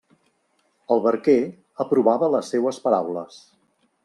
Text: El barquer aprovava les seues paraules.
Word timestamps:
El 0.95 1.03
barquer 1.03 1.37
aprovava 1.85 2.31
les 2.37 2.53
seues 2.55 2.81
paraules. 2.89 3.41